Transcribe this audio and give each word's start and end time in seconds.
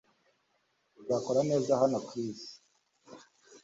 Urakaza 1.01 1.41
neza 1.49 1.71
hano 1.81 1.97
Chris 2.07 2.39